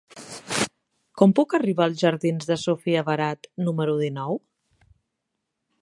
[1.21, 4.43] Com puc arribar als jardins de Sofia Barat número dinou?